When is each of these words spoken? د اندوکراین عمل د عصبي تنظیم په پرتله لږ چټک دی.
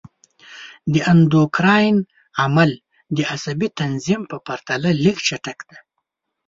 د 0.93 0.95
اندوکراین 1.11 1.97
عمل 2.43 2.69
د 3.15 3.17
عصبي 3.33 3.69
تنظیم 3.79 4.21
په 4.31 4.37
پرتله 4.47 4.89
لږ 5.03 5.17
چټک 5.27 5.59
دی. 5.69 5.77